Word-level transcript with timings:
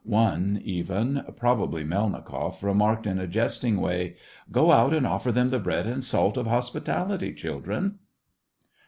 One 0.03 0.59
even, 0.63 1.23
probably 1.37 1.83
Melnikoff, 1.85 2.63
remarked, 2.63 3.05
in 3.05 3.19
a 3.19 3.27
jesting 3.27 3.79
way:—" 3.79 4.15
Go 4.51 4.71
out 4.71 4.95
and 4.95 5.05
offer 5.05 5.31
them 5.31 5.51
the 5.51 5.59
bread 5.59 5.85
and 5.85 6.03
salt 6.03 6.37
of 6.37 6.47
hospitality, 6.47 7.31
children 7.33 7.99